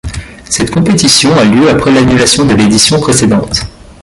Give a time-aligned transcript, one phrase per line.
[0.49, 3.67] Cette compétition a lieu après l'annulation de l'édition précédente.